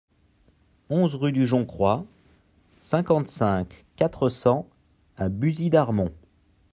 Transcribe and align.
onze 0.89 1.13
rue 1.13 1.31
du 1.31 1.45
Joncroy, 1.45 2.03
cinquante-cinq, 2.79 3.85
quatre 3.97 4.29
cents 4.29 4.67
à 5.15 5.29
Buzy-Darmont 5.29 6.11